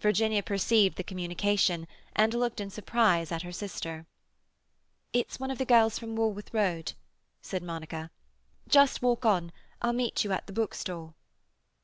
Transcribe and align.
Virginia 0.00 0.42
perceived 0.42 0.96
the 0.96 1.04
communication, 1.04 1.86
and 2.16 2.34
looked 2.34 2.58
in 2.60 2.68
surprise 2.68 3.30
at 3.30 3.42
her 3.42 3.52
sister. 3.52 4.06
"It's 5.12 5.38
one 5.38 5.52
of 5.52 5.58
the 5.58 5.64
girls 5.64 6.00
from 6.00 6.16
Walworth 6.16 6.52
Road," 6.52 6.94
said 7.42 7.62
Monica. 7.62 8.10
"Just 8.66 9.02
walk 9.02 9.24
on; 9.24 9.52
I'll 9.80 9.92
meet 9.92 10.24
you 10.24 10.32
at 10.32 10.48
the 10.48 10.52
bookstall." 10.52 11.14